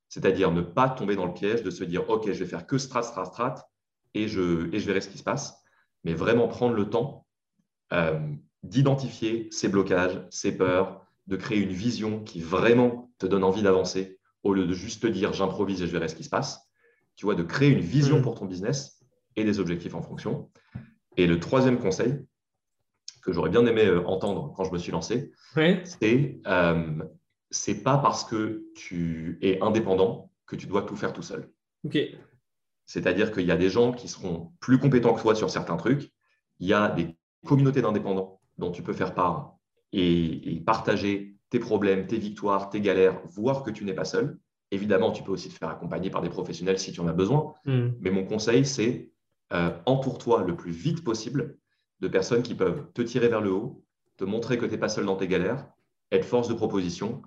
[0.08, 2.78] C'est-à-dire ne pas tomber dans le piège de se dire OK, je vais faire que
[2.78, 3.70] strat, strat, strat
[4.14, 5.62] et je, et je verrai ce qui se passe.
[6.04, 7.26] Mais vraiment prendre le temps
[7.92, 8.18] euh,
[8.62, 14.18] d'identifier ses blocages, ses peurs, de créer une vision qui vraiment te donne envie d'avancer
[14.42, 16.60] au lieu de juste te dire j'improvise et je verrai ce qui se passe.
[17.16, 18.22] Tu vois, de créer une vision mmh.
[18.22, 19.00] pour ton business
[19.36, 20.50] et des objectifs en fonction.
[21.16, 22.24] Et le troisième conseil,
[23.22, 25.32] que j'aurais bien aimé euh, entendre quand je me suis lancé,
[25.84, 27.02] c'est euh,
[27.50, 31.50] c'est pas parce que tu es indépendant que tu dois tout faire tout seul.
[32.86, 36.12] C'est-à-dire qu'il y a des gens qui seront plus compétents que toi sur certains trucs.
[36.58, 39.56] Il y a des communautés d'indépendants dont tu peux faire part
[39.92, 44.38] et, partager tes problèmes, tes victoires, tes galères, voir que tu n'es pas seul.
[44.70, 47.54] Évidemment, tu peux aussi te faire accompagner par des professionnels si tu en as besoin.
[47.64, 47.90] Hmm.
[48.00, 49.10] Mais mon conseil, c'est
[49.52, 51.56] euh, entoure-toi le plus vite possible
[52.00, 53.84] de personnes qui peuvent te tirer vers le haut,
[54.16, 55.66] te montrer que tu n'es pas seul dans tes galères,
[56.10, 57.22] être force de proposition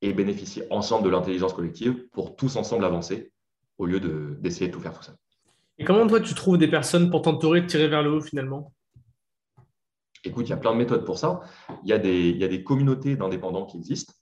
[0.00, 3.32] et bénéficier ensemble de l'intelligence collective pour tous ensemble avancer
[3.78, 4.00] au lieu
[4.40, 5.14] d'essayer de, tout faire tout seul.
[5.78, 8.72] Et comment toi tu trouves des personnes pour t'entourer, te tirer vers le haut finalement?
[10.24, 11.40] Écoute, il y a plein de méthodes pour ça.
[11.82, 14.12] Il y a des, il y a des communautés d'indépendants qui existent.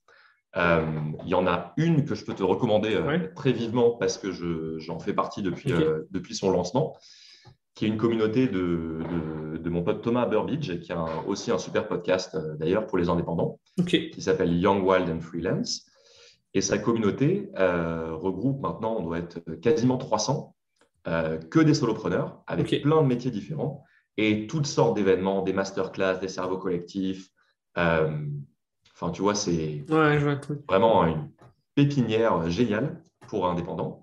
[0.57, 0.85] Euh,
[1.23, 4.33] il y en a une que je peux te recommander euh, très vivement parce que
[4.79, 6.97] j'en fais partie depuis, euh, depuis son lancement
[7.75, 9.01] qui est une communauté de,
[9.59, 13.09] de, mon pote Thomas Burbidge, qui a aussi un super podcast euh, d'ailleurs pour les
[13.09, 15.87] indépendants, qui s'appelle Young, Wild and Freelance.
[16.53, 20.55] Et sa communauté euh, regroupe maintenant, on doit être quasiment 300
[21.05, 23.85] que des solopreneurs avec plein de métiers différents
[24.19, 27.31] et toutes sortes d'événements, des masterclass, des cerveaux collectifs.
[27.75, 29.83] Enfin, tu vois, c'est
[30.69, 31.31] vraiment une
[31.75, 34.00] pépinière géniale pour indépendants.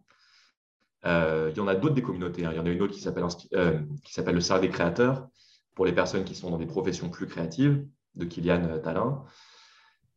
[1.05, 2.45] Euh, il y en a d'autres des communautés.
[2.45, 2.51] Hein.
[2.53, 5.27] Il y en a une autre qui s'appelle euh, s'appelle le cercle des créateurs
[5.75, 9.23] pour les personnes qui sont dans des professions plus créatives, de Kylian euh, Talin.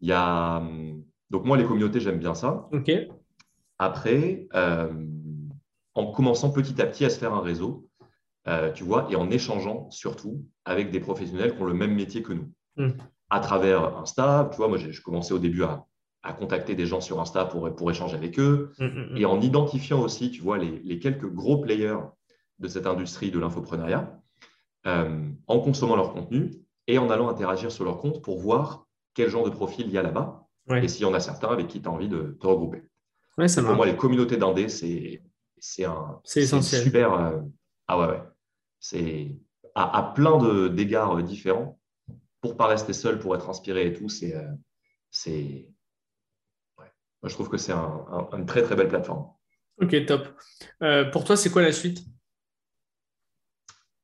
[0.01, 2.69] Il y a, hum, donc moi, les communautés, j'aime bien ça.
[2.73, 2.91] Ok.
[3.79, 4.47] Après,
[5.95, 7.89] en commençant petit à petit à se faire un réseau,
[8.75, 12.35] tu vois, et en échangeant surtout avec des professionnels qui ont le même métier que
[12.35, 12.53] nous.
[12.77, 12.91] Hmm.
[13.31, 15.87] À travers Insta, tu vois, moi, je commençais au début à,
[16.23, 19.17] à contacter des gens sur Insta pour, pour échanger avec eux, mm, mm, mm.
[19.17, 21.99] et en identifiant aussi, tu vois, les, quelques gros players
[22.59, 24.21] de cette industrie de l'infoprenariat,
[24.87, 26.53] euh, en consommant leur contenu
[26.87, 29.99] et en allant interagir sur leur compte pour voir quel genre de profil il y
[29.99, 32.47] a là-bas, et s'il y en a certains avec qui tu as envie de te
[32.47, 32.83] regrouper.
[33.37, 36.83] pour moi, les communautés d'indés, c'est un c'est essentiel.
[36.83, 37.13] super.
[37.13, 37.41] Euh,
[37.89, 38.23] ah ouais, ouais.
[38.79, 39.37] C'est
[39.75, 41.79] à, à, plein d'égards différents.
[42.41, 44.47] Pour pas rester seul, pour être inspiré et tout, c'est euh,
[45.11, 45.69] c'est
[47.25, 49.27] je trouve que c'est une très très belle plateforme.
[49.81, 50.29] Ok, top.
[50.83, 52.05] Euh, pour toi, c'est quoi la suite?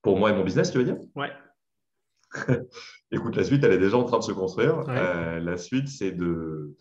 [0.03, 0.99] Pour moi et mon business, tu veux dire?
[1.15, 1.33] Ouais.
[3.11, 4.85] Écoute, la suite, elle est déjà en train de se construire.
[4.89, 6.75] Euh, la suite, c'est de.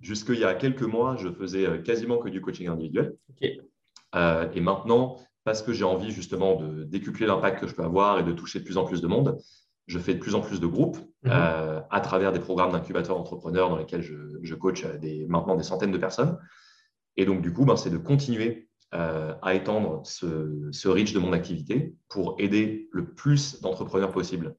[0.00, 3.16] Jusqu'il y a quelques mois, je faisais euh, quasiment que du coaching individuel.
[3.40, 8.24] et maintenant, parce que j'ai envie justement de décupler l'impact que je peux avoir et
[8.24, 9.38] de toucher de plus en plus de monde,
[9.86, 11.32] je fais de plus en plus de groupes mhm.
[11.32, 15.92] euh, à travers des programmes d'incubateurs entrepreneurs dans lesquels je, coach des, maintenant des centaines
[15.92, 16.38] de personnes.
[17.16, 21.32] Et donc, du coup, ben, c'est de continuer euh, à étendre ce, reach de mon
[21.32, 24.56] activité pour aider le plus d'entrepreneurs possible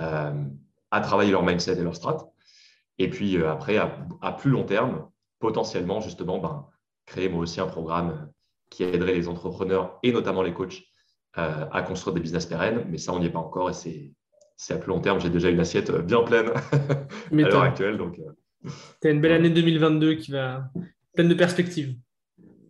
[0.00, 0.44] euh,
[0.90, 2.30] à travailler leur mindset et leur strat.
[2.98, 5.08] Et puis après, à, plus long terme,
[5.40, 6.66] potentiellement, justement, ben,
[7.06, 8.30] créer moi aussi un programme
[8.70, 10.82] qui aiderait les entrepreneurs et notamment les coachs
[11.36, 12.86] à construire des business pérennes.
[12.88, 14.14] Mais ça, on n'y est pas encore et
[14.56, 15.20] c'est à plus long terme.
[15.20, 16.48] J'ai déjà une assiette euh, bien pleine
[17.32, 17.98] à l'heure actuelle.
[17.98, 20.70] Donc, euh, tu as une belle année 2022 qui va
[21.14, 21.96] pleine de perspectives.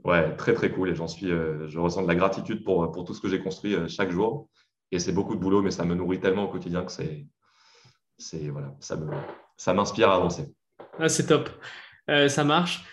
[0.05, 0.91] Ouais, très très cool.
[0.91, 3.41] Et j'en suis, euh, je ressens de la gratitude pour, pour tout ce que j'ai
[3.41, 4.49] construit chaque jour.
[4.93, 7.27] Et c'est beaucoup de boulot, mais ça me nourrit tellement au quotidien que c'est,
[8.19, 9.11] c'est voilà, ça me,
[9.57, 10.53] ça m'inspire à avancer.
[10.99, 11.49] Ah, c'est top.
[12.07, 12.85] ça marche.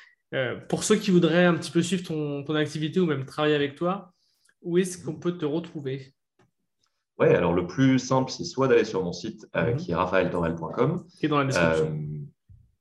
[0.69, 3.75] pour ceux qui voudraient un petit peu suivre ton, ton activité ou même travailler avec
[3.75, 4.13] toi,
[4.61, 6.15] où est-ce qu'on peut te retrouver?
[7.21, 9.77] Oui, alors le plus simple, c'est soit d'aller sur mon site euh, mhm.
[9.77, 11.05] qui est raphaeltorel.com.
[11.19, 11.85] Qui est dans la description.
[11.85, 12.17] Euh,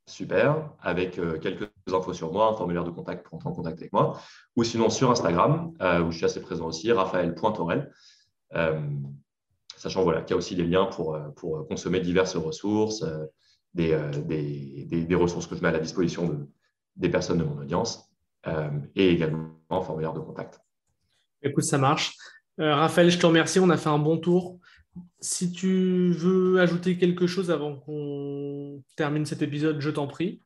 [0.06, 3.78] super, avec euh, quelques infos sur moi, un formulaire de contact pour entrer en contact
[3.78, 4.18] avec moi,
[4.56, 5.72] ou sinon sur Instagram,
[6.04, 7.92] où je suis assez présent aussi, raphaël.torel.
[9.76, 13.04] sachant voilà, qu'il y a aussi des liens pour, pour consommer diverses ressources,
[13.74, 16.48] des, des, ressources que je mets à la disposition de,
[16.96, 18.10] des personnes de mon audience,
[18.96, 20.60] et également un formulaire de contact.
[21.42, 22.16] Écoute, ça marche.
[22.60, 23.58] Euh, Raphaël, je te remercie.
[23.58, 24.58] On a fait un bon tour.
[25.20, 30.42] Si tu veux ajouter quelque chose avant qu'on termine cet épisode, je t'en prie.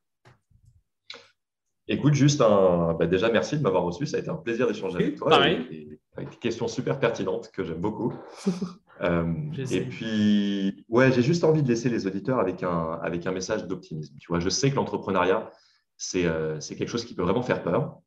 [1.88, 2.94] Écoute, juste un.
[2.94, 4.06] Bah, déjà, merci de m'avoir reçu.
[4.06, 5.30] Ça a été un plaisir d'échanger avec toi.
[5.30, 5.98] Pareil.
[6.16, 8.12] avec des questions super pertinentes que j'aime beaucoup.
[9.00, 9.24] Euh,
[9.70, 13.66] et puis, ouais, j'ai juste envie de laisser les auditeurs avec un, avec un message
[13.66, 14.14] d'optimisme.
[14.20, 15.50] Tu vois, je sais que l'entrepreneuriat,
[15.96, 17.98] c'est euh, quelque chose qui peut vraiment faire peur.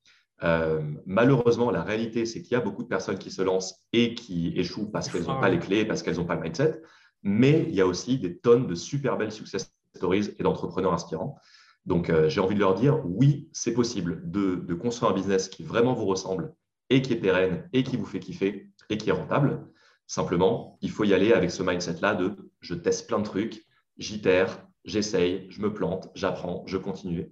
[0.44, 4.14] Euh, malheureusement, la réalité, c'est qu'il y a beaucoup de personnes qui se lancent et
[4.14, 6.82] qui échouent parce qu'elles n'ont pas les clés, parce qu'elles n'ont pas le mindset.
[7.24, 11.38] Mais il y a aussi des tonnes de super belles success stories et d'entrepreneurs inspirants.
[11.86, 15.64] Donc, euh, j'ai envie de leur dire, oui, c'est possible de, construire un business qui
[15.64, 16.54] vraiment vous ressemble
[16.90, 19.68] et qui est pérenne et qui vous fait kiffer et qui est rentable.
[20.06, 23.66] Simplement, il faut y aller avec ce mindset-là de je teste plein de trucs,
[23.98, 27.32] j'itère, j'essaye, je me plante, j'apprends, je continue.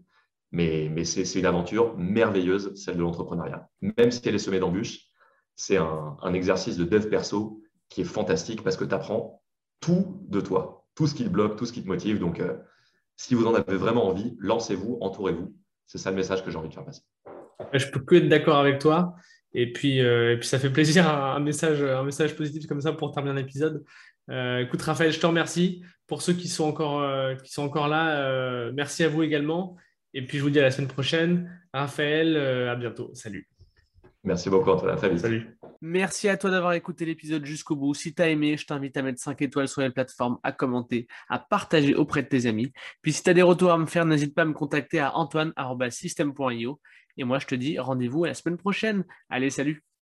[0.56, 3.68] Mais, c'est une aventure merveilleuse, celle de l'entrepreneuriat.
[3.82, 5.02] Même si elle est semée d'embûches,
[5.58, 9.42] c'est un, exercice de dev perso qui est fantastique parce que tu apprends
[9.82, 12.20] tout de toi, tout ce qui te bloque, tout ce qui te motive.
[12.20, 12.56] Donc, euh,
[13.18, 15.54] si vous en avez vraiment envie, lancez-vous, entourez-vous.
[15.88, 17.02] C'est ça le message que j'ai envie de faire passer.
[17.74, 19.16] Je peux que être d'accord avec toi.
[19.54, 23.84] Et puis, euh, ça fait plaisir, un message, positif comme ça pour terminer l'épisode.
[24.30, 25.84] Euh, écoute, Raphaël, je te remercie.
[26.08, 27.04] Pour ceux qui sont encore,
[27.44, 29.76] qui sont encore là, merci à vous également.
[30.16, 31.62] Et puis, je vous dis à la semaine prochaine.
[31.74, 33.12] Raphaël, euh, à bientôt.
[33.14, 33.50] Salut.
[34.24, 34.94] Merci beaucoup, Antoine.
[34.94, 35.20] À très vite.
[35.20, 35.56] Salut.
[35.82, 37.94] Merci à toi d'avoir écouté l'épisode jusqu'au bout.
[37.94, 41.08] Si tu as aimé, je t'invite à mettre 5 étoiles sur les plateformes, à commenter,
[41.30, 42.72] à partager auprès de tes amis.
[43.04, 45.16] Puis si tu as des retours à me faire, n'hésite pas à me contacter à
[45.16, 46.80] antoine.system.io.
[47.18, 49.04] Et moi, je te dis rendez-vous à la semaine prochaine.
[49.30, 49.86] Allez, salut